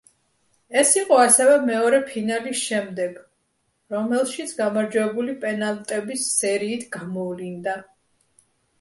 [0.79, 3.21] ეს იყო ასევე მეორე ფინალი შემდეგ,
[3.97, 7.81] რომელშიც გამარჯვებული პენალტების სერიით გამოვლინდა.